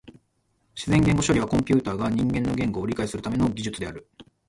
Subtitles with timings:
[0.73, 4.09] 自然言語処理はコンピュータが人間の言語を理解するための技術である。